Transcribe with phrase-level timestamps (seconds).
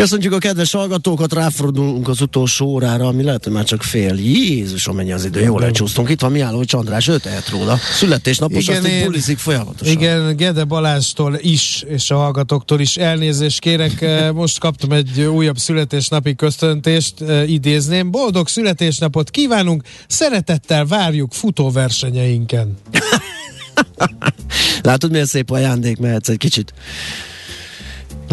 [0.00, 4.14] Köszöntjük a kedves hallgatókat, ráfordulunk az utolsó órára, ami lehet, hogy már csak fél.
[4.14, 6.08] Jézus, amennyi az idő, jól lecsúsztunk.
[6.10, 7.78] Itt van Miálló Csandrás, ő tehet róla.
[7.92, 9.94] Születésnapos, Igen, azt én- bulizik folyamatosan.
[9.94, 14.00] Igen, Gede Balástól is, és a hallgatóktól is elnézést kérek.
[14.10, 18.10] Eh, Most kaptam egy újabb születésnapi köszöntést, eh, idézném.
[18.10, 22.76] Boldog születésnapot kívánunk, szeretettel várjuk futóversenyeinken.
[24.82, 26.72] Látod, milyen szép ajándék, mehetsz egy kicsit,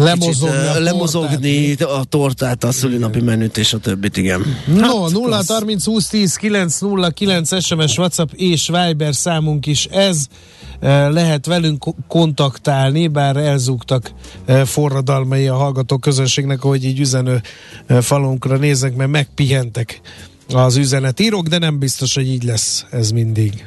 [0.04, 4.42] Lemozogni, kicsit a lemozogni a tortát, a szülinapi menüt és a többit, igen.
[4.66, 5.48] No, 0 klassz.
[5.48, 10.26] 30 20 10 9 0 9 SMS, WhatsApp és Viber számunk is ez.
[10.80, 14.12] Eh, Lehet velünk ko- kontaktálni, bár elzúgtak
[14.64, 17.40] forradalmai a hallgató közönségnek, hogy így üzenő
[18.00, 20.00] falunkra néznek, mert megpihentek
[20.54, 23.66] az üzenetírók, de nem biztos, hogy így lesz ez mindig.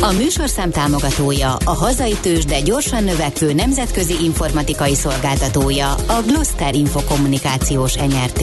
[0.00, 7.94] A műsorszám támogatója, a hazai tős, de gyorsan növekvő nemzetközi informatikai szolgáltatója, a Gloster Infokommunikációs
[7.94, 8.42] NRT.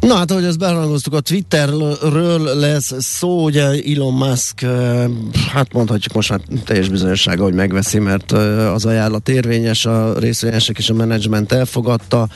[0.00, 4.60] Na hát, ahogy ezt beharangoztuk, a Twitterről lesz szó, ugye Elon Musk,
[5.52, 8.32] hát mondhatjuk most már teljes bizonyossága, hogy megveszi, mert
[8.72, 12.28] az ajánlat érvényes, a részvényesek és a menedzsment elfogadta,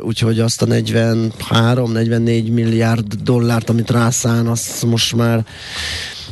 [0.00, 5.44] úgyhogy azt a 43-44 milliárd dollárt, amit rászán, azt most már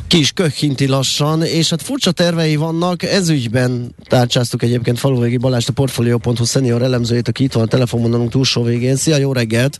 [0.07, 5.69] ki is köhinti lassan, és hát furcsa tervei vannak, ez ügyben tárcsáztuk egyébként Faluvégi Balást,
[5.69, 8.95] a Portfolio.hu senior elemzőjét, aki itt van a telefonvonalunk túlsó végén.
[8.95, 9.79] Szia, jó reggelt!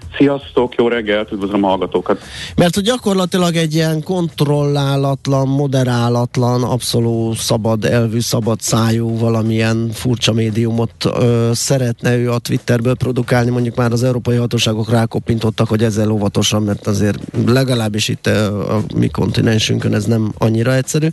[0.21, 2.21] Sziasztok, jó reggelt, üdvözlöm a hallgatókat.
[2.55, 10.91] Mert hogy gyakorlatilag egy ilyen kontrollálatlan, moderálatlan, abszolút szabad elvű, szabad szájú valamilyen furcsa médiumot
[11.05, 16.63] ö, szeretne ő a Twitterből produkálni, mondjuk már az európai hatóságok rákoppintottak, hogy ezzel óvatosan,
[16.63, 21.07] mert azért legalábbis itt ö, a mi kontinensünkön ez nem annyira egyszerű.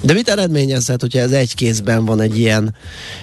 [0.00, 2.74] De mit eredményezhet, hogyha ez egy kézben van egy ilyen,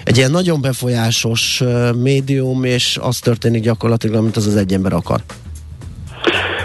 [0.04, 1.62] egy ilyen nagyon befolyásos
[2.02, 5.24] médium, és az történik gyakorlatilag, amit az az egy ember akar?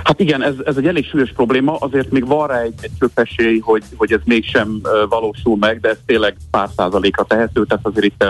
[0.04, 3.60] Hát igen, ez, ez egy elég súlyos probléma, azért még van rá egy, egy esély,
[3.60, 8.24] hogy, hogy ez mégsem valósul meg, de ez tényleg pár százalékra tehető, tehát azért itt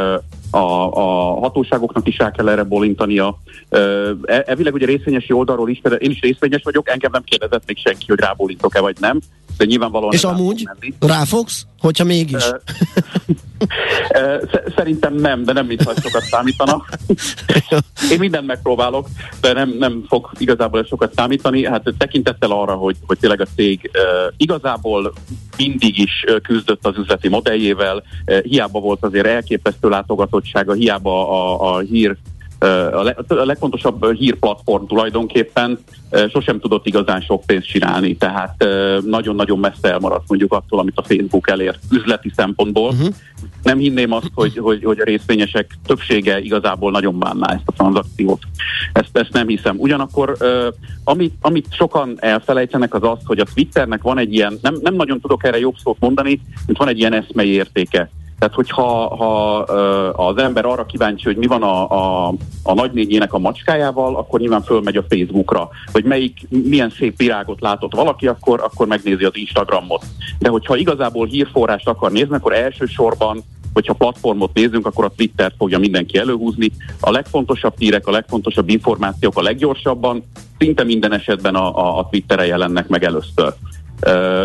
[0.51, 3.37] a, a hatóságoknak is rá kell erre bolintania.
[3.69, 4.09] Uh,
[4.45, 8.19] elvileg ugye részvényesi oldalról is, én is részvényes vagyok, engem nem kérdezett még senki, hogy
[8.19, 9.19] rábólintok-e vagy nem,
[9.57, 10.13] de nyilvánvalóan...
[10.13, 10.67] És amúgy
[10.99, 12.43] ráfogsz, hogyha mégis?
[14.75, 16.85] Szerintem nem, de nem mintha ez sokat számítana.
[18.11, 19.07] Én mindent megpróbálok,
[19.41, 21.65] de nem, nem fog igazából sokat számítani.
[21.65, 23.91] Hát tekintettel arra, hogy, hogy tényleg a cég
[24.37, 25.13] igazából
[25.57, 28.03] mindig is küzdött az üzleti modelljével,
[28.43, 32.17] hiába volt azért elképesztő látogatottsága, hiába a, a hír
[32.61, 35.79] a, le, a legfontosabb hírplatform tulajdonképpen
[36.29, 38.65] sosem tudott igazán sok pénzt csinálni, tehát
[39.05, 42.89] nagyon-nagyon messze elmaradt mondjuk attól, amit a Facebook elér üzleti szempontból.
[42.89, 43.07] Uh-huh.
[43.63, 48.41] Nem hinném azt, hogy, hogy, hogy a részvényesek többsége igazából nagyon bánná ezt a tranzakciót.
[48.93, 49.75] Ezt, ezt nem hiszem.
[49.77, 50.37] Ugyanakkor
[51.03, 55.19] amit, amit sokan elfelejtenek az az, hogy a Twitternek van egy ilyen, nem, nem nagyon
[55.19, 58.09] tudok erre jobb szót mondani, mint van egy ilyen eszmei értéke.
[58.41, 59.57] Tehát, hogyha ha,
[60.27, 62.33] az ember arra kíváncsi, hogy mi van a, a,
[62.63, 67.95] a nagynényének a macskájával, akkor nyilván fölmegy a Facebookra, hogy melyik, milyen szép virágot látott
[67.95, 70.05] valaki, akkor, akkor megnézi az Instagramot.
[70.39, 73.43] De hogyha igazából hírforrást akar nézni, akkor elsősorban
[73.73, 76.71] hogyha platformot nézünk, akkor a Twittert fogja mindenki előhúzni.
[76.99, 80.23] A legfontosabb hírek, a legfontosabb információk a leggyorsabban,
[80.57, 83.53] szinte minden esetben a, a, a Twitteren jelennek meg először.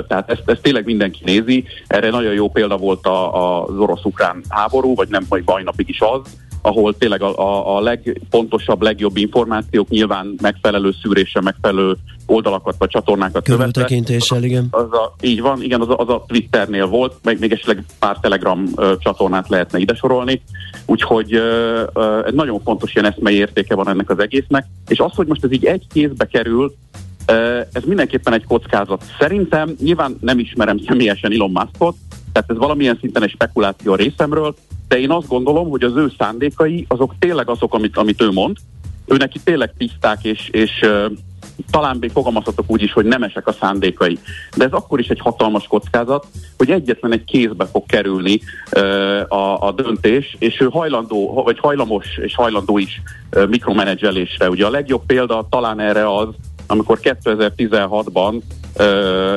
[0.08, 1.64] Tehát ezt, ezt tényleg mindenki nézi.
[1.87, 6.20] Erre nagyon jó példa volt az orosz-ukrán háború, vagy nem, vagy mai napig is az,
[6.67, 13.44] ahol tényleg a, a, a legfontosabb, legjobb információk nyilván megfelelő szűrése, megfelelő oldalakat vagy csatornákat.
[13.44, 14.67] Körültekintéssel, igen.
[14.70, 18.19] Az a, így van, igen, az a, az a Twitternél volt, meg még esetleg pár
[18.20, 20.43] Telegram ö, csatornát lehetne ide sorolni,
[20.87, 25.26] úgyhogy ö, ö, nagyon fontos ilyen eszmei értéke van ennek az egésznek, és az, hogy
[25.26, 26.75] most ez így egy kézbe kerül,
[27.73, 29.05] ez mindenképpen egy kockázat.
[29.19, 31.96] Szerintem nyilván nem ismerem személyesen Elon Muskot,
[32.32, 34.55] tehát ez valamilyen szinten egy spekuláció a részemről,
[34.88, 38.56] de én azt gondolom, hogy az ő szándékai azok tényleg azok, amit, amit ő mond,
[39.06, 40.84] ő neki tényleg tiszták, és, és
[41.70, 44.19] talán még fogalmazhatok úgy is, hogy nemesek a szándékai.
[44.56, 46.26] De ez akkor is egy hatalmas kockázat,
[46.56, 48.40] hogy egyetlen egy kézbe fog kerülni
[48.76, 48.82] uh,
[49.29, 53.02] a, a döntés, és ő hajlandó, vagy hajlamos és hajlandó is
[53.37, 54.49] uh, mikromenedzselésre.
[54.49, 56.29] Ugye a legjobb példa talán erre az,
[56.67, 58.41] amikor 2016-ban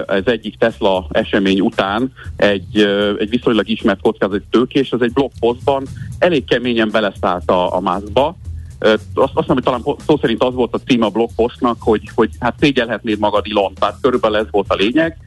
[0.07, 2.77] ez egyik Tesla esemény után egy,
[3.19, 5.85] egy viszonylag ismert kockázati tőkés, az egy blogpostban
[6.19, 8.35] elég keményen beleszállt a, a mászba,
[8.79, 12.29] azt, azt hiszem, hogy talán szó szerint az volt a cím a blogpostnak, hogy, hogy
[12.39, 15.17] hát szégyelhetnéd magad Ilon, tehát körülbelül ez volt a lényeg.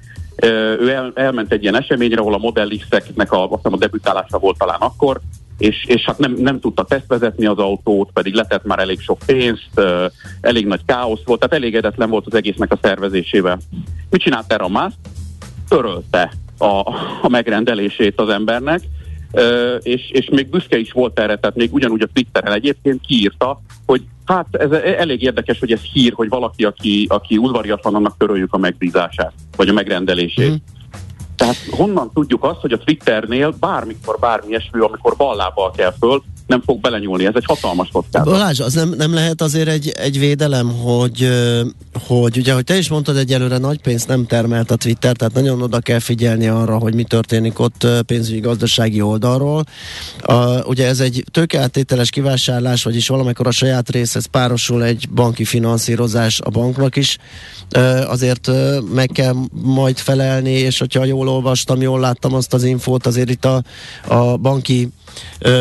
[0.80, 4.80] Ő el, elment egy ilyen eseményre, ahol a Model X-eknek a, a debütálása volt talán
[4.80, 5.20] akkor,
[5.58, 9.80] és, és hát nem, nem tudta tesztvezetni az autót, pedig letett már elég sok pénzt,
[10.40, 13.58] elég nagy káosz volt, tehát elégedetlen volt az egésznek a szervezésével.
[14.10, 14.96] Mit csinált erre a Musk?
[15.68, 18.80] Törölte a, a megrendelését az embernek,
[19.82, 24.02] és, és még büszke is volt erre, tehát még ugyanúgy a Twitteren egyébként kiírta, hogy
[24.24, 28.58] hát ez elég érdekes, hogy ez hír, hogy valaki, aki, aki udvariatlan, annak töröljük a
[28.58, 30.50] megbízását, vagy a megrendelését.
[30.50, 30.54] Mm.
[31.36, 36.22] Tehát honnan tudjuk azt, hogy a Twitternél bármikor bármi ilyesmi, amikor ballábbal kell föl,
[36.52, 37.26] nem fog belenyúlni.
[37.26, 38.32] Ez egy hatalmas kockázat.
[38.32, 41.28] Balázs, az nem, nem lehet azért egy, egy védelem, hogy,
[42.06, 45.62] hogy ugye, hogy te is mondtad, egyelőre nagy pénzt nem termelt a Twitter, tehát nagyon
[45.62, 49.64] oda kell figyelni arra, hogy mi történik ott pénzügyi gazdasági oldalról.
[50.22, 56.40] A, ugye ez egy tőkeáttételes kivásárlás, vagyis valamikor a saját részhez párosul egy banki finanszírozás
[56.40, 57.18] a banknak is.
[58.06, 58.50] Azért
[58.92, 63.44] meg kell majd felelni, és hogyha jól olvastam, jól láttam azt az infót, azért itt
[63.44, 63.62] a,
[64.06, 64.88] a banki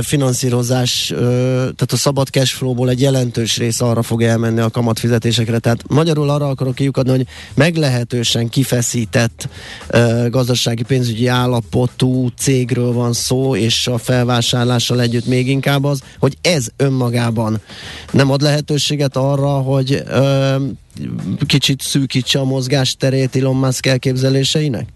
[0.01, 5.59] finanszírozás, tehát a szabad cashflow-ból egy jelentős rész arra fog elmenni a kamatfizetésekre.
[5.59, 9.49] Tehát magyarul arra akarok kiukadni, hogy meglehetősen kifeszített
[10.29, 16.67] gazdasági pénzügyi állapotú cégről van szó, és a felvásárlással együtt még inkább az, hogy ez
[16.77, 17.61] önmagában
[18.11, 20.03] nem ad lehetőséget arra, hogy
[21.45, 24.87] kicsit szűkítse a mozgásterét Elon Musk elképzeléseinek?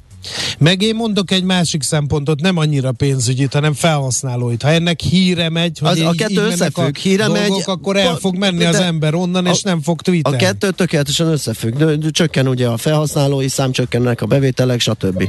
[0.60, 4.62] Meg én mondok egy másik szempontot, nem annyira pénzügyit, hanem felhasználóit.
[4.62, 8.38] Ha ennek híre megy, hogy az, a kettő összefügg, híre dolgok, megy, akkor el fog
[8.38, 10.38] menni de, az ember onnan, a, és nem fog tweetelni.
[10.38, 11.74] A kettő tökéletesen összefügg.
[11.74, 15.24] De, de csökken ugye a felhasználói szám, csökkennek a bevételek, stb.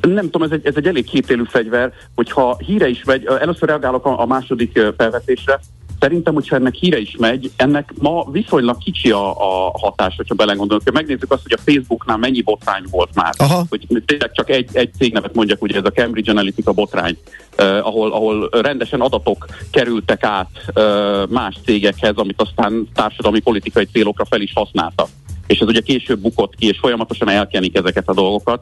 [0.00, 4.06] Nem tudom, ez egy, ez egy elég kétélű fegyver, hogyha híre is megy, először reagálok
[4.06, 5.60] a, a második felvetésre,
[6.02, 10.92] Szerintem, hogyha ennek híre is megy, ennek ma viszonylag kicsi a, a hatás, hogyha belegondolunk.
[10.92, 13.32] Megnézzük azt, hogy a Facebooknál mennyi botrány volt már.
[13.36, 13.64] Aha.
[13.68, 17.16] Hogy tényleg csak egy, egy cégnevet mondjak, ugye ez a Cambridge Analytica botrány,
[17.58, 24.24] uh, ahol, ahol rendesen adatok kerültek át uh, más cégekhez, amit aztán társadalmi politikai célokra
[24.24, 25.08] fel is használtak
[25.46, 28.60] és ez ugye később bukott ki, és folyamatosan elkenik ezeket a dolgokat,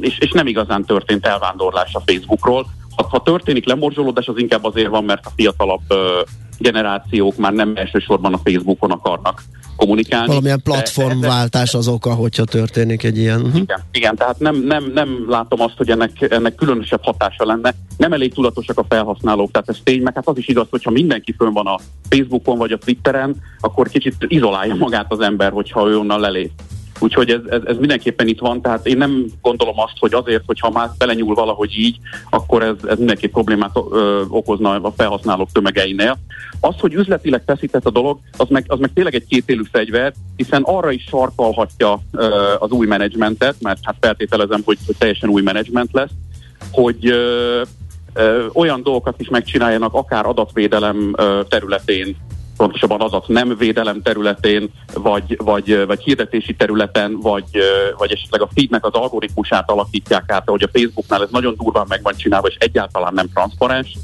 [0.00, 2.66] és, és nem igazán történt elvándorlás a Facebookról,
[2.98, 5.82] ha, ha történik lemorzsolódás, az inkább azért van, mert a fiatalabb
[6.58, 9.42] generációk már nem elsősorban a Facebookon akarnak
[9.76, 10.26] kommunikálni.
[10.26, 13.40] Valamilyen platformváltás az oka, hogyha történik egy ilyen.
[13.40, 13.60] Uh-huh.
[13.60, 17.74] Igen, igen, tehát nem, nem, nem látom azt, hogy ennek, ennek különösebb hatása lenne.
[17.96, 21.34] Nem elég tudatosak a felhasználók, tehát ez tény, meg hát az is igaz, hogyha mindenki
[21.38, 21.78] fönn van a
[22.08, 26.50] Facebookon vagy a Twitteren, akkor kicsit izolálja magát az ember, hogyha ő onnan lelép.
[26.98, 30.70] Úgyhogy ez, ez, ez mindenképpen itt van, tehát én nem gondolom azt, hogy azért, hogyha
[30.70, 31.98] már belenyúl valahogy így,
[32.30, 36.18] akkor ez, ez mindenképp problémát ö, okozna a felhasználók tömegeinél.
[36.60, 40.62] Az, hogy üzletileg feszített a dolog, az meg, az meg tényleg egy kétélű fegyver, hiszen
[40.62, 45.92] arra is sarkalhatja ö, az új menedzsmentet, mert hát feltételezem, hogy, hogy teljesen új menedzsment
[45.92, 46.10] lesz,
[46.70, 47.62] hogy ö,
[48.52, 51.14] olyan dolgokat is megcsináljanak, akár adatvédelem
[51.48, 52.16] területén,
[52.58, 57.44] pontosabban adat nem védelem területén, vagy, vagy, vagy hirdetési területen, vagy,
[57.96, 62.02] vagy esetleg a feednek az algoritmusát alakítják át, ahogy a Facebooknál ez nagyon durván meg
[62.02, 63.96] van csinálva, és egyáltalán nem transzparens,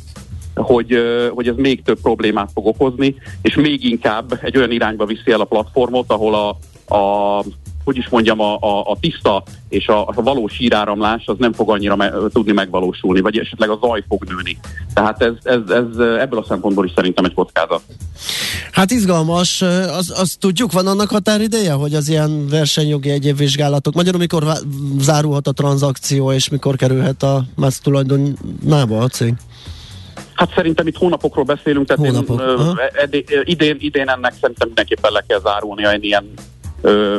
[0.55, 0.99] hogy,
[1.35, 5.41] hogy ez még több problémát fog okozni, és még inkább egy olyan irányba viszi el
[5.41, 6.49] a platformot, ahol a,
[6.97, 7.45] a
[7.85, 11.71] hogy is mondjam, a, a, a tiszta és a, a valós híráramlás az nem fog
[11.71, 14.59] annyira me, tudni megvalósulni, vagy esetleg a zaj fog nőni.
[14.95, 17.83] Tehát ez, ez, ez ebből a szempontból is szerintem egy kockázat.
[18.73, 19.63] Hát izgalmas,
[19.99, 24.45] az, az tudjuk, van annak határideje, hogy az ilyen versenyjogi egyéb vizsgálatok, magyarul mikor
[24.99, 29.35] zárulhat a tranzakció, és mikor kerülhet a más tulajdonába a cég?
[30.35, 35.13] Hát szerintem itt hónapokról beszélünk, tehát Hónapok, én, ö, ed- idén, idén ennek szerintem mindenképpen
[35.13, 36.25] le kell zárulnia egy ilyen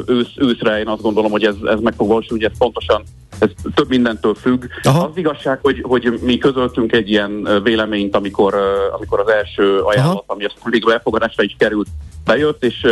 [0.05, 0.79] ősz, őszre.
[0.79, 3.03] Én azt gondolom, hogy ez, ez meg fog valósulni, hogy ez pontosan
[3.39, 4.65] ez több mindentől függ.
[4.83, 5.03] Aha.
[5.03, 8.55] Az igazság, hogy, hogy mi közöltünk egy ilyen véleményt, amikor,
[8.91, 10.23] amikor az első ajánlat, Aha.
[10.27, 11.87] ami azt végül elfogadásra is került,
[12.25, 12.87] bejött, és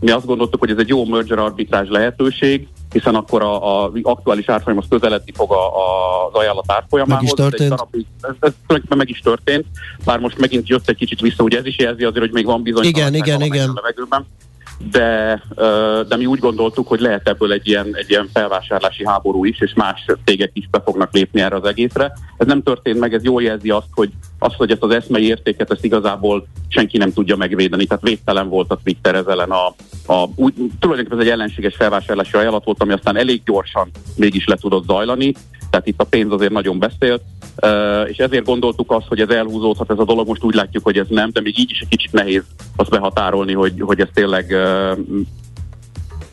[0.00, 4.48] mi azt gondoltuk, hogy ez egy jó merger arbitrázs lehetőség, hiszen akkor a, a aktuális
[4.48, 7.22] árfolyam az közeledni fog a, a, az ajánlat árfolyamához.
[7.22, 7.72] Meg is történt.
[7.72, 9.66] Ez, darabig- ez, ez tulajdonképpen meg is történt,
[10.04, 12.62] bár most megint jött egy kicsit vissza, ugye ez is jelzi azért, hogy még van
[12.62, 13.68] bizony Igen, igen, igen.
[13.68, 14.26] a levegőben.
[14.90, 15.42] De,
[16.08, 19.74] de mi úgy gondoltuk, hogy lehet ebből egy ilyen, egy ilyen felvásárlási háború is, és
[19.74, 22.12] más cégek is be fognak lépni erre az egészre.
[22.36, 25.70] Ez nem történt meg, ez jól jelzi azt, hogy, azt, hogy ezt az eszmei értéket
[25.70, 27.86] ezt igazából senki nem tudja megvédeni.
[27.86, 29.66] Tehát védtelen volt a Twitter ez ellen a,
[30.12, 34.56] a úgy, tulajdonképpen ez egy ellenséges felvásárlási ajánlat volt, ami aztán elég gyorsan mégis le
[34.56, 35.34] tudott zajlani.
[35.70, 37.22] Tehát itt a pénz azért nagyon beszélt,
[38.08, 41.06] és ezért gondoltuk azt, hogy ez elhúzódhat ez a dolog, most úgy látjuk, hogy ez
[41.08, 42.42] nem, de még így is egy kicsit nehéz
[42.76, 44.56] azt behatárolni, hogy, hogy ez tényleg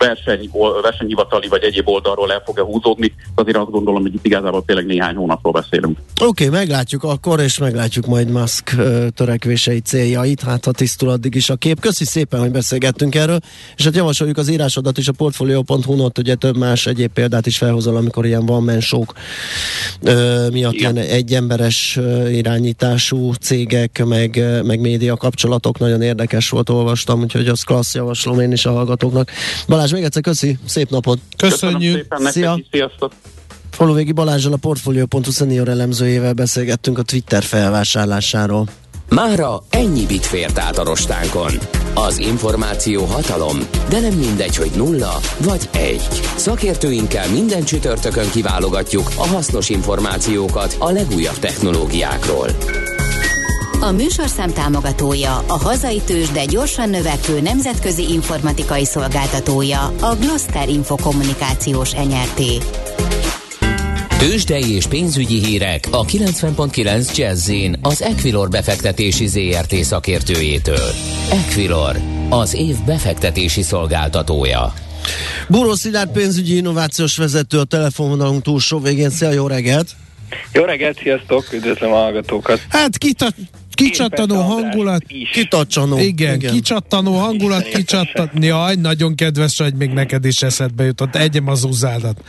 [0.06, 0.50] verseny,
[0.82, 5.16] versenyhivatali vagy egyéb oldalról el fog-e húzódni, azért azt gondolom, hogy itt igazából tényleg néhány
[5.16, 5.98] hónapról beszélünk.
[6.22, 8.76] Oké, okay, meglátjuk akkor, és meglátjuk majd Musk
[9.16, 11.80] törekvései céljait, hát ha tisztul addig is a kép.
[11.80, 13.40] Köszi szépen, hogy beszélgettünk erről,
[13.76, 17.58] és hát javasoljuk az írásodat is a portfolio.hu-n, ott ugye több más egyéb példát is
[17.58, 19.14] felhozol, amikor ilyen van mensók
[20.52, 20.96] miatt Igen.
[20.96, 27.96] ilyen egyemberes irányítású cégek, meg, meg média kapcsolatok, nagyon érdekes volt, olvastam, úgyhogy az klassz
[27.96, 29.32] javaslom én is a hallgatóknak.
[29.68, 31.20] Balázs, még egyszer köszi, szép napot!
[31.38, 31.96] Köszönöm Köszönjük.
[31.96, 32.60] szépen nektek Szia.
[32.72, 33.12] sziasztok!
[33.72, 38.68] Faluvégi Balázsral a Portfolio.hu senior elemzőjével beszélgettünk a Twitter felvásárlásáról.
[39.10, 41.52] Mára ennyi bit fért át a rostánkon.
[41.94, 43.58] Az információ hatalom,
[43.90, 46.08] de nem mindegy, hogy nulla vagy egy.
[46.36, 52.50] Szakértőinkkel minden csütörtökön kiválogatjuk a hasznos információkat a legújabb technológiákról.
[53.84, 61.92] A műsorszám támogatója, a hazai tős, de gyorsan növekvő nemzetközi informatikai szolgáltatója, a Gloster Infokommunikációs
[61.92, 62.42] NRT.
[64.18, 70.90] Tőzsdei és pénzügyi hírek a 90.9 Jazzin az Equilor befektetési ZRT szakértőjétől.
[71.32, 71.96] Equilor,
[72.30, 74.74] az év befektetési szolgáltatója.
[75.48, 79.10] Búró Szilárd pénzügyi innovációs vezető a telefonvonalunk túlsó végén.
[79.10, 79.96] Szia, jó reggelt!
[80.54, 82.62] Jó reggelt, sziasztok, üdvözlöm a hallgatókat.
[82.70, 83.28] Hát kita,
[83.84, 85.04] kicsattanó hangulat.
[85.34, 85.98] Kitacsanó.
[85.98, 88.30] Igen, igen, kicsattanó hangulat, kicsattan...
[88.40, 91.16] Jaj, nagyon kedves vagy, még neked is eszedbe jutott.
[91.16, 92.22] Egyem az uzádat.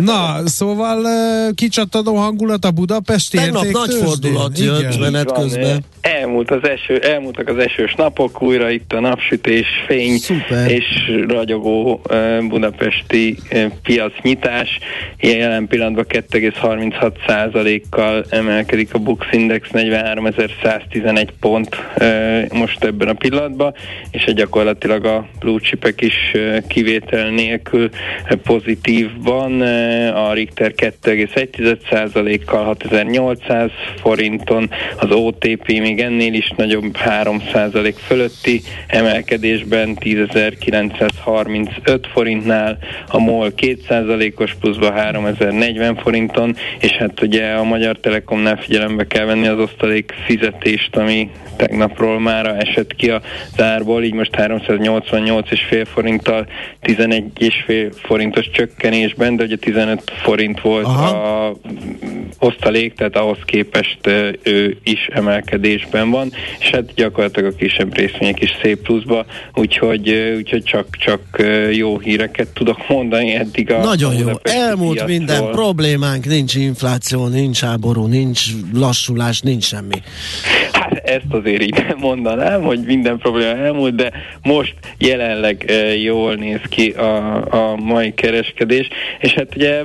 [0.00, 1.06] Na, szóval
[1.54, 4.98] kicsattanó hangulat a Budapesti Tegnap nagy fordulat jött Igen.
[4.98, 5.84] menet Van, közben.
[6.16, 10.70] Elmúlt az eső, elmúltak az esős napok, újra itt a napsütés, fény Szuper.
[10.70, 10.84] és
[11.26, 12.00] ragyogó
[12.48, 13.36] budapesti
[13.82, 14.78] piacnyitás.
[15.20, 21.76] Jelen pillanatban 2,36%-kal emelkedik a Bux Index 43.111 pont
[22.52, 23.74] most ebben a pillanatban,
[24.10, 26.32] és eh, gyakorlatilag a blue chipek is
[26.68, 27.88] kivétel nélkül
[28.42, 29.60] pozitívban.
[30.10, 42.00] A Richter 2,1%-kal 6800 forinton, az OTP még ennél is nagyobb 3% fölötti emelkedésben 10.935
[42.12, 42.78] forintnál,
[43.08, 49.46] a MOL 2%-os pluszba 3040 forinton, és hát ugye a Magyar Telekomnál figyelembe kell venni
[49.46, 53.22] az osztalék fizetést, ami tegnapról már esett ki a
[53.56, 56.46] zárból, így most 388,5 forinttal
[56.82, 61.46] 11,5 forintos csökkenésben, de ugye 15 forint volt Aha.
[61.46, 61.56] a
[62.38, 63.98] osztalék, tehát ahhoz képest
[64.42, 65.08] ő is
[65.78, 71.20] emelkedésben van, és hát gyakorlatilag a kisebb részvények is szép pluszba, úgyhogy, úgyhogy csak, csak
[71.72, 74.26] jó híreket tudok mondani eddig a Nagyon jó.
[74.42, 75.18] Elmúlt piacról.
[75.18, 78.44] minden problémánk, nincs infláció, nincs háború, nincs
[78.74, 80.02] lassulás, nincs semmi.
[80.72, 86.90] Hát ezt azért így mondanám, hogy minden probléma elmúlt, de most jelenleg jól néz ki
[86.90, 88.88] a, a mai kereskedés,
[89.20, 89.82] és hát ugye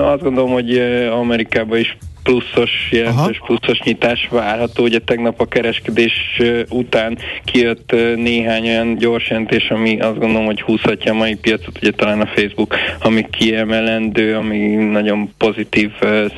[0.00, 0.78] azt gondolom, hogy
[1.10, 4.82] Amerikában is pluszos, jelentős pluszos nyitás várható.
[4.82, 11.12] Ugye tegnap a kereskedés után kijött néhány olyan gyors jelentés, ami azt gondolom, hogy húzhatja
[11.12, 15.90] a mai piacot, ugye talán a Facebook, ami kiemelendő, ami nagyon pozitív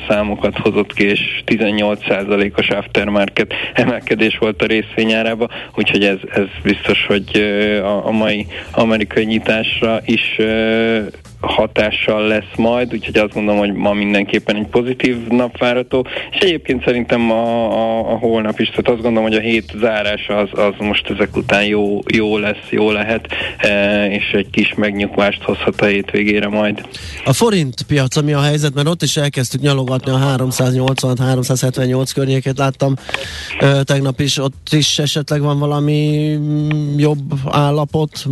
[0.07, 7.37] számokat hozott ki, és 18%-os aftermarket emelkedés volt a részvényárában, úgyhogy ez, ez biztos, hogy
[7.83, 10.39] a, a mai amerikai nyitásra is
[11.41, 16.83] hatással lesz majd, úgyhogy azt gondolom, hogy ma mindenképpen egy pozitív nap várható, és egyébként
[16.83, 20.73] szerintem a, a, a holnap is, tehát azt gondolom, hogy a hét zárása az, az
[20.77, 23.27] most ezek után jó, jó lesz, jó lehet,
[23.57, 26.87] e, és egy kis megnyugvást hozhat a hétvégére majd.
[27.25, 32.93] A forint piaca mi a helyzet, mert ott is elkezdtük nyalogatni a 380-378 környéket, láttam
[33.59, 36.37] e, tegnap is, ott is esetleg van valami
[36.97, 38.25] jobb állapot?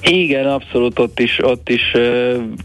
[0.00, 1.94] Igen, abszolút ott is, ott is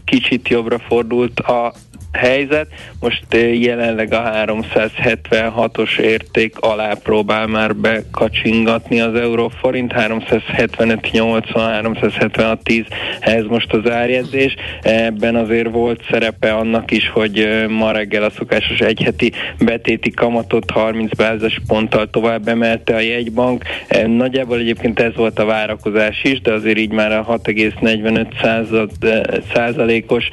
[0.04, 1.72] kicsit jobbra fordult a
[2.12, 2.66] helyzet.
[3.00, 12.86] Most jelenleg a 376-os érték alá próbál már bekacsingatni az euróforint, 375-80, 376-10,
[13.20, 14.54] ez most az árjegyzés.
[14.82, 21.16] Ebben azért volt szerepe annak is, hogy ma reggel a szokásos egyheti betéti kamatot 30
[21.16, 23.64] bázis ponttal tovább emelte a jegybank.
[24.06, 30.28] Nagyjából egyébként ez volt a várakozás is, de azért így már a 6,45 százalékos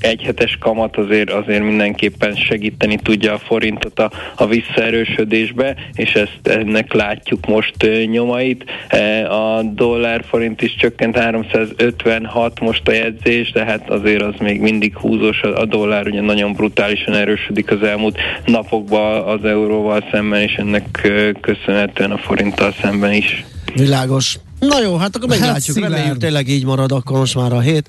[0.00, 6.40] egyhetes éves kamat azért, azért mindenképpen segíteni tudja a forintot a, a visszaerősödésbe, és ezt
[6.42, 7.74] ennek látjuk most
[8.06, 8.64] nyomait.
[8.88, 14.60] E, a dollár forint is csökkent 356 most a jegyzés, de hát azért az még
[14.60, 20.54] mindig húzós, a dollár ugye nagyon brutálisan erősödik az elmúlt napokban az euróval szemben, és
[20.54, 21.08] ennek
[21.40, 23.44] köszönhetően a forinttal szemben is.
[23.74, 24.38] Világos.
[24.58, 25.78] Na jó, hát akkor meglátjuk.
[25.78, 27.88] Hát Reméljük tényleg így marad akkor most már a hét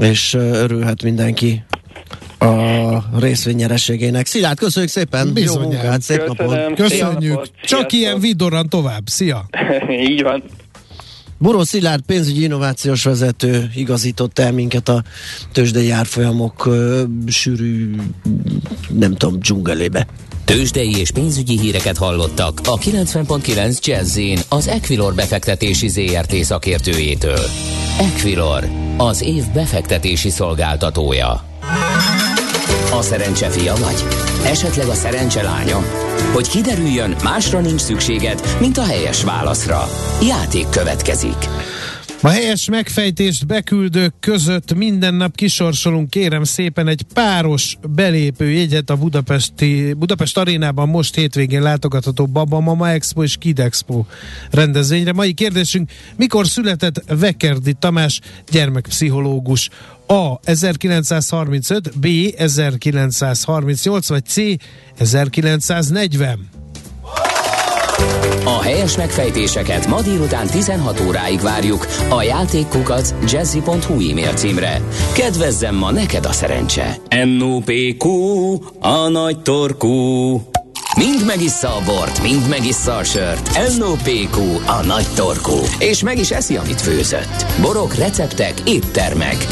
[0.00, 1.62] és örülhet mindenki
[2.38, 4.26] a részvényerességének.
[4.26, 5.32] Szilárd, köszönjük szépen!
[5.32, 5.62] Bizonyán.
[5.62, 6.74] Jó munkát, szép Köszönöm, napot!
[6.74, 7.40] Köszönjük!
[7.42, 7.92] Csak Sziasztok.
[7.92, 9.02] ilyen vidoran tovább.
[9.06, 9.46] Szia!
[10.10, 10.42] Így van.
[11.38, 15.02] Buró Szilárd pénzügyi innovációs vezető igazított el minket a
[15.52, 17.94] tőzsdei árfolyamok ö, sűrű,
[18.88, 20.06] nem tudom, dzsungelébe.
[20.50, 27.40] Tőzsdei és pénzügyi híreket hallottak a 90.9 jazz az Equilor befektetési ZRT szakértőjétől.
[28.00, 31.44] Equilor, az év befektetési szolgáltatója.
[32.92, 34.04] A szerencse fia vagy?
[34.44, 35.82] Esetleg a szerencse lánya?
[36.32, 39.88] Hogy kiderüljön, másra nincs szükséged, mint a helyes válaszra.
[40.22, 41.48] Játék következik.
[42.22, 48.96] A helyes megfejtést beküldők között minden nap kisorsolunk, kérem szépen, egy páros belépő jegyet a
[48.96, 54.04] Budapesti, Budapest arénában most hétvégén látogatható Baba Mama Expo és Kid Expo
[54.50, 55.12] rendezvényre.
[55.12, 59.68] Mai kérdésünk, mikor született Vekerdi Tamás gyermekpszichológus?
[60.06, 60.38] A.
[60.42, 62.06] 1935, B.
[62.36, 64.36] 1938, vagy C.
[64.96, 66.59] 1940.
[68.44, 74.80] A helyes megfejtéseket ma délután 16 óráig várjuk a játékkukac jazzy.hu e-mail címre.
[75.12, 76.96] Kedvezzem ma neked a szerencse!
[77.38, 78.08] NOPQ,
[78.80, 79.88] a nagy torkú.
[80.96, 83.76] Mind megissza a bort, mind megissza a sört.
[83.78, 85.58] NOPQ, a nagy torkú.
[85.78, 87.46] És meg is eszi, amit főzött.
[87.60, 89.46] Borok, receptek, éttermek.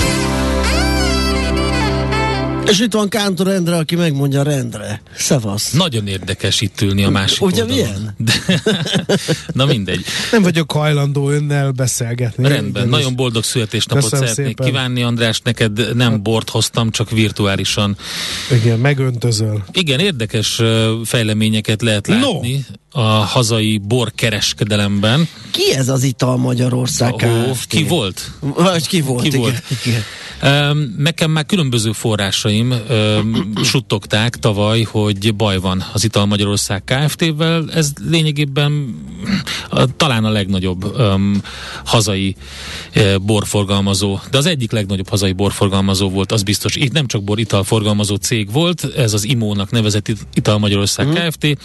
[2.69, 5.01] És itt van Kántor Endre, aki megmondja rendre.
[5.17, 5.71] Szevasz.
[5.71, 7.83] Nagyon érdekes itt ülni a másik Ugye oldalon.
[7.83, 8.15] milyen?
[8.17, 8.33] De,
[9.53, 10.05] na mindegy.
[10.33, 12.49] Nem vagyok hajlandó önnel beszélgetni.
[12.49, 14.67] Rendben, nagyon boldog születésnapot Köszönöm szeretnék szépen.
[14.67, 16.23] kívánni, András, neked nem hát.
[16.23, 17.97] bort hoztam, csak virtuálisan.
[18.51, 19.65] Igen, megöntözöl.
[19.73, 20.61] Igen, érdekes
[21.05, 22.65] fejleményeket lehet látni.
[22.93, 23.01] No.
[23.03, 25.29] a hazai borkereskedelemben.
[25.51, 28.31] Ki ez az ital Magyarország oh, Ki volt?
[28.41, 29.41] Vagy ki volt, ki igen.
[29.41, 29.63] volt?
[29.85, 30.03] Igen.
[30.97, 32.75] Nekem már különböző forrásaim
[33.63, 37.65] suttogták tavaly, hogy baj van az Ital Magyarország Kft-vel.
[37.75, 38.97] Ez lényegében
[39.97, 40.97] talán a legnagyobb
[41.85, 42.37] hazai
[43.23, 46.77] borforgalmazó, de az egyik legnagyobb hazai borforgalmazó volt, az biztos.
[46.77, 51.13] Itt nem csak bor italforgalmazó cég volt, ez az IMO-nak nevezett Ital Magyarország mm.
[51.13, 51.59] Kft.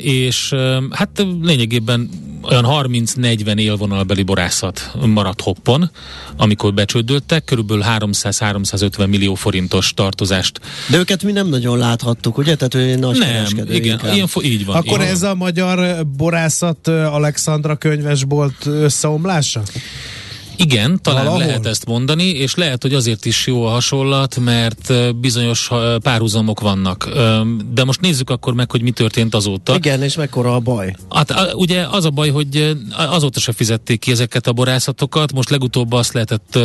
[0.00, 0.54] És
[0.90, 2.10] hát lényegében
[2.42, 5.90] olyan 30-40 élvonalbeli borászat maradt hoppon,
[6.36, 10.60] amikor becsődöltek, körülbelül 300-350 millió forintos tartozást.
[10.88, 12.54] De őket mi nem nagyon láthattuk, ugye?
[12.54, 14.76] Tehát ő nagy Nem, igen, ilyen fo- így van.
[14.76, 19.62] Akkor így ez a magyar borászat Alexandra könyvesbolt összeomlása?
[20.60, 21.46] Igen, talán Valahol?
[21.46, 25.70] lehet ezt mondani, és lehet, hogy azért is jó a hasonlat, mert bizonyos
[26.02, 27.08] párhuzamok vannak.
[27.72, 29.74] De most nézzük akkor meg, hogy mi történt azóta.
[29.74, 30.96] Igen, és mekkora a baj?
[31.10, 35.32] Hát ugye az a baj, hogy azóta se fizették ki ezeket a borászatokat.
[35.32, 36.58] Most legutóbb azt lehetett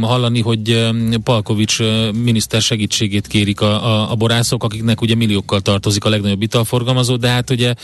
[0.00, 0.90] hallani, hogy
[1.22, 1.78] Palkovics
[2.12, 7.28] miniszter segítségét kérik a, a, a borászok, akiknek ugye milliókkal tartozik a legnagyobb italforgalmazó, de
[7.28, 7.74] hát ugye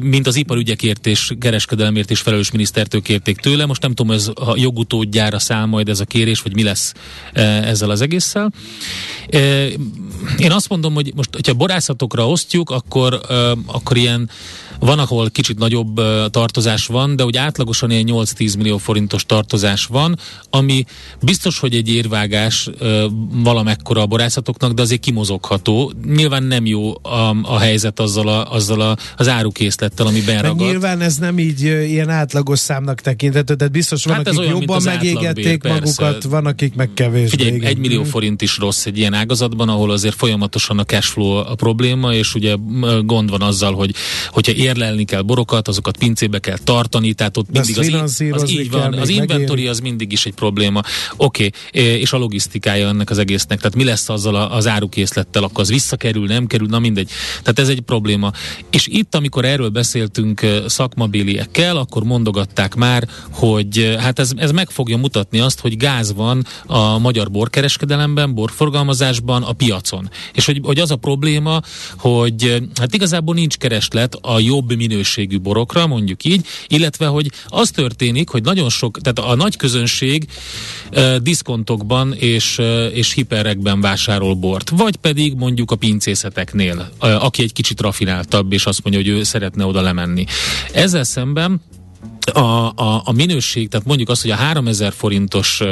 [0.00, 4.56] mint az iparügyekért és kereskedelemért is felelős minisztertől kérték tőle, most nem tudom, ez a
[4.56, 6.92] jogutódjára száll majd ez a kérés, vagy mi lesz
[7.32, 8.52] e, ezzel az egésszel.
[9.28, 9.38] E,
[10.38, 13.34] én azt mondom, hogy most, hogyha borászatokra osztjuk, akkor, e,
[13.66, 14.30] akkor ilyen
[14.80, 20.18] van, ahol kicsit nagyobb tartozás van, de úgy átlagosan ilyen 8-10 millió forintos tartozás van,
[20.50, 20.84] ami
[21.22, 22.70] biztos, hogy egy érvágás
[23.32, 25.92] valamekkora a borászatoknak, de azért kimozogható.
[26.14, 30.56] Nyilván nem jó a, a helyzet azzal, a, azzal a, az árukészlettel, ami beragad.
[30.56, 34.82] nyilván ez nem így ilyen átlagos számnak tekinthető, tehát biztos van, hát akik olyan, jobban
[34.82, 37.28] megégették magukat, van, akik meg kevésbé.
[37.28, 37.68] Figyelj, igen.
[37.68, 42.14] egy millió forint is rossz egy ilyen ágazatban, ahol azért folyamatosan a cashflow a probléma,
[42.14, 42.54] és ugye
[43.04, 43.94] gond van azzal, hogy
[44.28, 48.94] hogyha érlelni kell borokat, azokat pincébe kell tartani, tehát ott mindig az, az így van,
[48.94, 50.82] az inventory az mindig is egy probléma.
[51.16, 55.60] Oké, okay, és a logisztikája ennek az egésznek, tehát mi lesz azzal az árukészlettel, akkor
[55.60, 57.10] az visszakerül, nem kerül, na mindegy.
[57.42, 58.32] Tehát ez egy probléma.
[58.70, 64.96] És itt, amikor erről beszéltünk szakmabéliekkel, akkor mondogatták már, hogy hát ez, ez meg fogja
[64.96, 70.10] mutatni azt, hogy gáz van a magyar borkereskedelemben, borforgalmazásban, a piacon.
[70.32, 71.60] És hogy, hogy az a probléma,
[71.98, 78.28] hogy hát igazából nincs kereslet a jobb minőségű borokra, mondjuk így, illetve hogy az történik,
[78.28, 80.26] hogy nagyon sok, tehát a nagy közönség
[80.92, 87.42] uh, diszkontokban és, uh, és hiperekben vásárol bort, vagy pedig mondjuk a pincészeteknél, uh, aki
[87.42, 90.24] egy kicsit rafináltabb, és azt mondja, hogy ő szeretne oda lemenni.
[90.72, 91.60] Ezzel szemben
[92.32, 95.62] a, a, a minőség, tehát mondjuk azt, hogy a 3000 forintos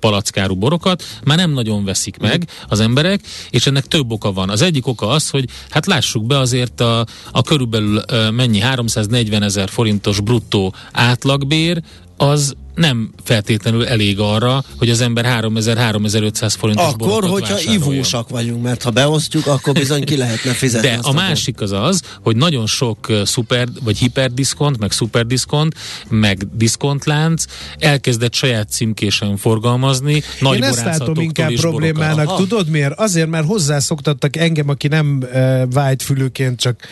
[0.00, 4.50] palackáru borokat már nem nagyon veszik meg az emberek, és ennek több oka van.
[4.50, 9.68] Az egyik oka az, hogy hát lássuk be azért a, a körülbelül mennyi 340 ezer
[9.68, 11.82] forintos bruttó átlagbér,
[12.16, 18.82] az nem feltétlenül elég arra, hogy az ember 3000-3500 forintos Akkor, hogyha ivósak vagyunk, mert
[18.82, 20.88] ha beosztjuk, akkor bizony ki lehetne fizetni.
[20.88, 25.74] De a másik az az, hogy nagyon sok szuper vagy hiperdiskont, meg szuperdiskont,
[26.08, 27.44] meg diszkontlánc
[27.78, 30.22] elkezdett saját címkésen forgalmazni.
[30.40, 32.26] Nagy Én ezt látom inkább problémának.
[32.26, 32.36] Aha.
[32.36, 32.98] Tudod miért?
[32.98, 36.88] Azért, mert hozzászoktattak engem, aki nem uh, vágyfülőként csak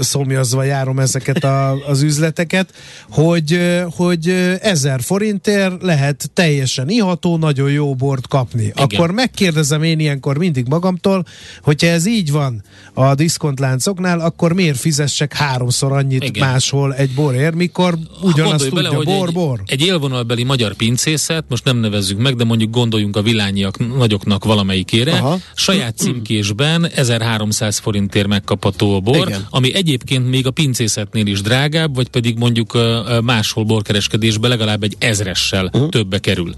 [0.00, 2.72] szomjazva járom ezeket a, az üzleteket,
[3.10, 4.28] hogy, hogy
[4.60, 8.62] ezer forintért lehet teljesen iható, nagyon jó bort kapni.
[8.62, 8.74] Igen.
[8.76, 11.24] Akkor megkérdezem én ilyenkor mindig magamtól,
[11.62, 12.62] hogyha ez így van
[12.94, 16.48] a diszkontláncoknál, akkor miért fizessek háromszor annyit Igen.
[16.48, 19.60] máshol egy borért, mikor ugyanazt tudja, bele, bor, egy, bor.
[19.66, 25.12] Egy élvonalbeli magyar pincészet, most nem nevezzük meg, de mondjuk gondoljunk a vilányiak nagyoknak valamelyikére,
[25.12, 25.38] Aha.
[25.54, 31.94] saját címkésben 1300 forintért megkapható a bor, Igen ami egyébként még a pincészetnél is drágább,
[31.94, 32.78] vagy pedig mondjuk
[33.22, 35.88] máshol borkereskedésbe legalább egy ezressel uh-huh.
[35.88, 36.54] többe kerül.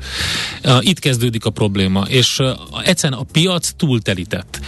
[0.81, 2.41] Itt kezdődik a probléma, és
[2.85, 4.61] egyszerűen a piac túltelített.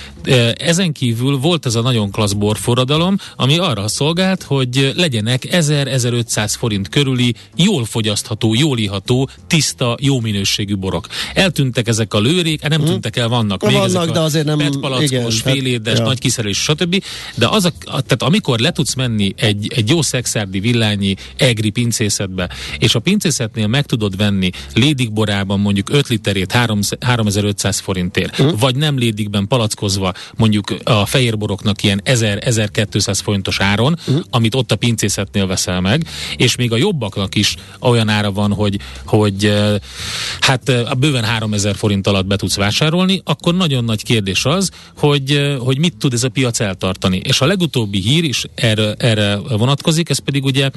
[0.55, 6.89] Ezen kívül volt ez a nagyon klassz borforradalom, ami arra szolgált, hogy legyenek 1000-1500 forint
[6.89, 11.07] körüli, jól fogyasztható, jól iható, tiszta, jó minőségű borok.
[11.35, 12.89] Eltűntek ezek a lőrék, nem uh-huh.
[12.89, 16.05] tűntek el, vannak még vannak, ezek de azért nem, petpalackos, félédes, ja.
[16.05, 17.05] nagy kiszerelés, stb.
[17.35, 22.49] De az a, tehát amikor le tudsz menni egy, egy jó szexárdi villányi egri pincészetbe,
[22.79, 28.61] és a pincészetnél meg tudod venni lédikborában mondjuk 5 literét 3, 3500 forintért, uh-huh.
[28.61, 34.25] vagy nem lédikben palackozva mondjuk a fehérboroknak ilyen 1000-1200 forintos áron, uh-huh.
[34.31, 38.79] amit ott a pincészetnél veszel meg, és még a jobbaknak is olyan ára van, hogy,
[39.05, 39.55] hogy
[40.41, 45.57] hát a bőven 3000 forint alatt be tudsz vásárolni, akkor nagyon nagy kérdés az, hogy,
[45.59, 47.21] hogy mit tud ez a piac eltartani.
[47.25, 50.71] És a legutóbbi hír is erre, erre vonatkozik, ez pedig ugye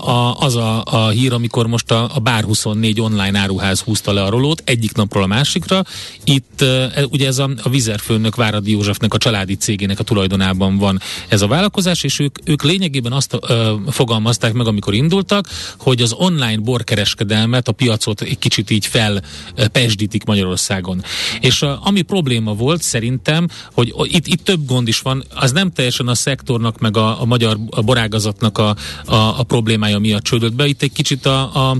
[0.00, 4.22] a, az a, a hír, amikor most a, a Bár 24 online áruház húzta le
[4.22, 5.84] a rolót egyik napról a másikra.
[6.24, 6.64] Itt
[7.10, 11.46] ugye ez a, a vizerfőnök Váradi Józsefnek a családi cégének a tulajdonában van ez a
[11.46, 15.48] vállalkozás, és ők, ők lényegében azt ö, fogalmazták meg, amikor indultak,
[15.78, 21.02] hogy az online borkereskedelmet, a piacot egy kicsit így felpesdítik Magyarországon.
[21.40, 25.72] És a, ami probléma volt szerintem, hogy itt, itt több gond is van, az nem
[25.72, 30.54] teljesen a szektornak, meg a, a magyar a borágazatnak a, a, a problémája miatt csődött
[30.54, 30.66] be.
[30.66, 31.76] Itt egy kicsit a, a,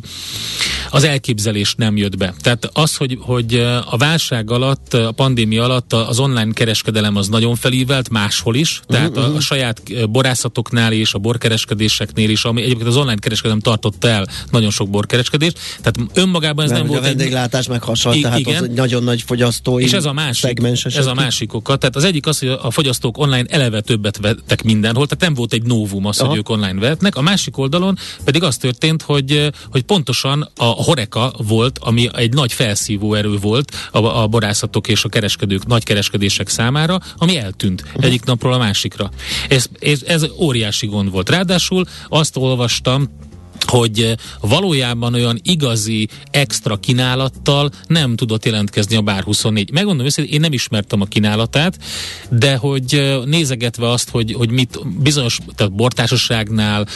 [0.91, 2.35] az elképzelés nem jött be.
[2.41, 3.55] Tehát az, hogy, hogy
[3.91, 9.09] a válság alatt, a pandémia alatt az online kereskedelem az nagyon felívelt, máshol is, tehát
[9.09, 9.35] uh-huh.
[9.35, 14.27] a, a saját borászatoknál és a borkereskedéseknél is, ami egyébként az online kereskedelem tartotta el
[14.51, 17.01] nagyon sok borkereskedést, tehát önmagában ez nem, nem volt.
[17.01, 17.71] A vendéglátás egy...
[17.71, 18.57] meg hasonló, tehát igen.
[18.57, 21.77] az egy nagyon nagy fogyasztói És ez a másik, ez a másik oka.
[21.77, 25.53] Tehát az egyik az, hogy a fogyasztók online eleve többet vettek mindenhol, tehát nem volt
[25.53, 26.29] egy novum az, Aha.
[26.29, 27.17] hogy ők online vehetnek.
[27.17, 32.53] A másik oldalon pedig az történt, hogy, hogy pontosan a horeka volt, ami egy nagy
[32.53, 38.05] felszívó erő volt a, a borászatok és a kereskedők, nagy kereskedések számára, ami eltűnt uh-huh.
[38.05, 39.11] egyik napról a másikra.
[39.49, 41.29] Ez, ez, ez óriási gond volt.
[41.29, 43.09] Ráadásul azt olvastam,
[43.67, 49.71] hogy valójában olyan igazi extra kínálattal nem tudott jelentkezni a Bár 24.
[49.71, 51.79] Megmondom őszintén, én nem ismertem a kínálatát,
[52.31, 56.87] de hogy nézegetve azt, hogy, hogy mit bizonyos, tehát bortársaságnál,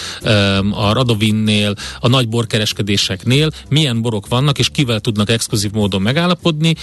[0.70, 6.74] a Radovinnél, a nagy borkereskedéseknél milyen borok vannak, és kivel tudnak exkluzív módon megállapodni.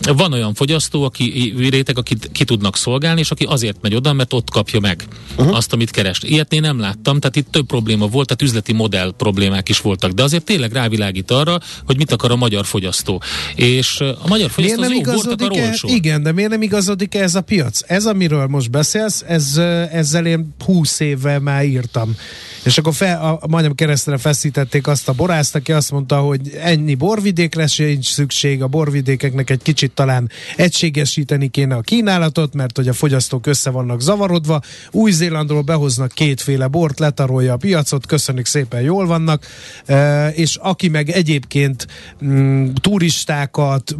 [0.00, 4.32] Van olyan fogyasztó, aki réteg, akit ki tudnak szolgálni, és aki azért megy oda, mert
[4.32, 5.56] ott kapja meg uh-huh.
[5.56, 6.20] azt, amit keres.
[6.22, 10.10] Ilyet én nem láttam, tehát itt több probléma volt, tehát üzleti modell problémák is voltak,
[10.10, 13.22] de azért tényleg rávilágít arra, hogy mit akar a magyar fogyasztó.
[13.54, 17.40] És a magyar fogyasztó miért nem igazodik e, Igen, de miért nem igazodik ez a
[17.40, 17.80] piac?
[17.86, 19.56] Ez, amiről most beszélsz, ez,
[19.92, 22.16] ezzel én 20 évvel már írtam.
[22.64, 26.94] És akkor fel, a, majdnem keresztre feszítették azt a borászt, aki azt mondta, hogy ennyi
[26.94, 32.92] borvidékre sincs szükség, a borvidékeknek egy kicsit talán egységesíteni kéne a kínálatot, mert hogy a
[32.92, 34.60] fogyasztók össze vannak zavarodva.
[34.90, 39.46] Új-Zélandról behoznak kétféle bort, letarolja a piacot, köszönjük szépen, jól vannak,
[39.86, 41.86] e, és aki meg egyébként
[42.24, 43.96] mm, turistákat,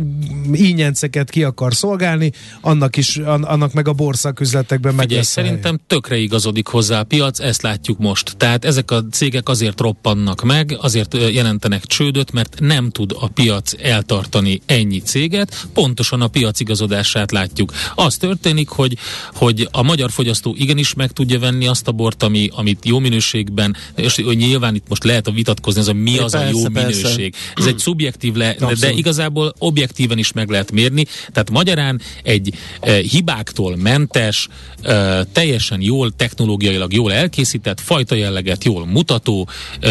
[0.53, 7.01] ínyenceket ki akar szolgálni, annak is, annak meg a borszaküzletekben meg szerintem tökre igazodik hozzá
[7.01, 8.37] a piac, ezt látjuk most.
[8.37, 13.29] Tehát tehát ezek a cégek azért roppannak meg, azért jelentenek csődöt, mert nem tud a
[13.29, 17.73] piac eltartani ennyi céget, pontosan a piac igazodását látjuk.
[17.95, 18.97] Az történik, hogy,
[19.35, 23.77] hogy a magyar fogyasztó igenis meg tudja venni azt a bort, ami, amit jó minőségben,
[23.97, 26.97] és nyilván itt most lehet a vitatkozni, az, hogy mi az persze, a jó persze.
[26.97, 27.35] minőség.
[27.55, 31.07] Ez egy szubjektív, le, de igazából objektíven is meg lehet mérni.
[31.33, 34.49] Tehát magyarán egy e, hibáktól mentes,
[34.83, 39.49] e, teljesen jól, technológiailag jól elkészített, fajta jelleg jelleget jól mutató,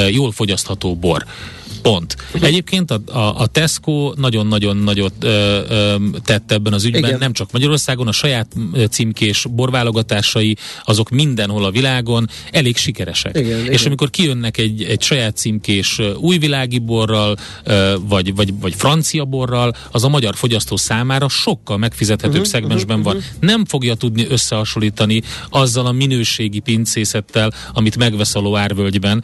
[0.09, 1.25] jól fogyasztható bor.
[1.81, 2.15] Pont.
[2.41, 7.19] Egyébként a, a, a Tesco nagyon-nagyon nagyot ö, ö, tett ebben az ügyben, Igen.
[7.19, 8.47] nem csak Magyarországon, a saját
[8.89, 13.37] címkés borválogatásai, azok mindenhol a világon elég sikeresek.
[13.37, 13.85] Igen, És Igen.
[13.85, 20.03] amikor kijönnek egy, egy saját címkés újvilági borral, ö, vagy, vagy, vagy francia borral, az
[20.03, 23.23] a magyar fogyasztó számára sokkal megfizethetőbb uh-huh, szegmensben uh-huh, van.
[23.23, 23.39] Uh-huh.
[23.39, 29.23] Nem fogja tudni összehasonlítani azzal a minőségi pincészettel, amit megvesz a Loárvölgyben.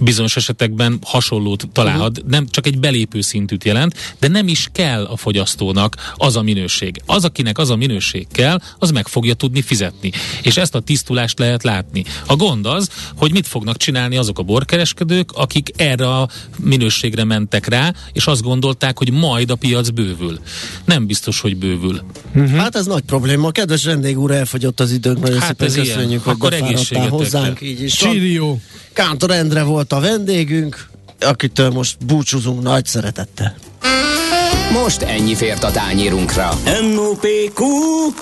[0.00, 2.32] Bizonyos esetekben hasonlót találhat, uh-huh.
[2.32, 7.02] nem csak egy belépő szintűt jelent, de nem is kell a fogyasztónak az a minőség.
[7.06, 10.12] Az, akinek az a minőség kell, az meg fogja tudni fizetni.
[10.42, 12.04] És ezt a tisztulást lehet látni.
[12.26, 17.66] A gond az, hogy mit fognak csinálni azok a borkereskedők, akik erre a minőségre mentek
[17.66, 20.38] rá, és azt gondolták, hogy majd a piac bővül.
[20.84, 22.02] Nem biztos, hogy bővül.
[22.34, 22.58] Uh-huh.
[22.58, 23.48] Hát ez nagy probléma.
[23.48, 25.20] A kedves vendég úr, elfogyott az időnk.
[25.20, 26.20] Nagyon hát szépen köszönjük, ilyen.
[26.20, 27.60] hogy Akkor hozzánk.
[27.60, 28.60] Így is Csírió.
[28.92, 30.89] Kántor Endre volt a vendégünk
[31.24, 33.54] akitől most búcsúzunk nagy szeretettel.
[34.72, 36.48] Most ennyi fért a tányírunkra.
[36.64, 37.64] M.O.P.Q.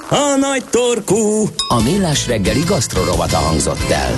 [0.08, 1.48] A nagy torkú.
[1.68, 4.12] A millás reggeli gasztrorovata hangzott el.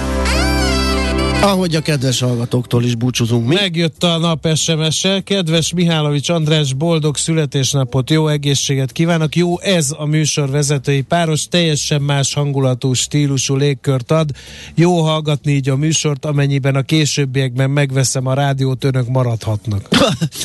[1.43, 3.55] Ahogy a kedves hallgatóktól is búcsúzunk mi.
[3.55, 5.21] Megjött a nap SMS-e.
[5.21, 9.37] Kedves Mihálovics András, boldog születésnapot, jó egészséget kívánok.
[9.37, 14.31] Jó ez a műsor vezetői páros, teljesen más hangulatú, stílusú légkört ad.
[14.75, 19.89] Jó hallgatni így a műsort, amennyiben a későbbiekben megveszem a rádiót, önök maradhatnak.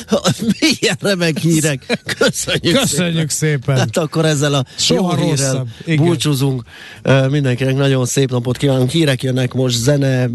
[0.59, 2.01] Milyen remek hírek.
[2.17, 3.59] Köszönjük, Köszönjük szépen.
[3.59, 3.77] szépen.
[3.77, 6.63] Hát akkor ezzel a Soha jó hírrel búcsúzunk.
[7.29, 8.89] Mindenkinek nagyon szép napot kívánunk.
[8.89, 10.27] Hírek jönnek most, zene,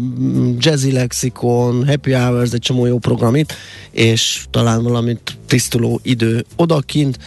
[0.59, 3.53] Jazzy Lexikon, Happy Hours, egy csomó jó program itt,
[3.91, 7.17] és talán valamit tisztuló idő odakint.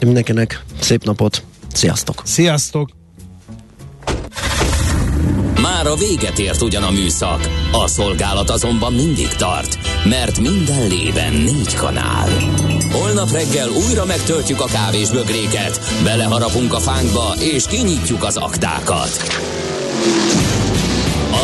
[0.00, 1.42] Mindenkinek szép napot,
[1.72, 2.22] sziasztok!
[2.24, 2.88] Sziasztok!
[5.62, 11.32] Már a véget ért ugyan a műszak, a szolgálat azonban mindig tart, mert minden lében
[11.32, 12.28] négy kanál.
[12.92, 19.42] Holnap reggel újra megtöltjük a kávés bögréket, beleharapunk a fánkba és kinyitjuk az aktákat.